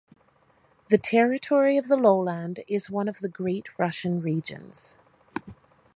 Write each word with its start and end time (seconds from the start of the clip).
The 0.89 0.97
territory 0.97 1.77
of 1.77 1.87
the 1.87 1.95
lowland 1.95 2.61
is 2.67 2.89
one 2.89 3.07
of 3.07 3.19
the 3.19 3.29
Great 3.29 3.77
Russian 3.77 4.19
Regions. 4.19 4.97